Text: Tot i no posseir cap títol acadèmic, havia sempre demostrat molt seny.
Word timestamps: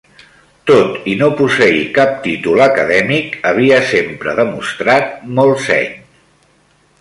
Tot 0.69 0.95
i 1.11 1.11
no 1.19 1.27
posseir 1.41 1.83
cap 1.97 2.15
títol 2.23 2.63
acadèmic, 2.65 3.37
havia 3.51 3.83
sempre 3.91 4.35
demostrat 4.41 5.13
molt 5.43 5.63
seny. 5.69 5.95